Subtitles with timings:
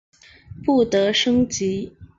[0.65, 1.95] 不得升级。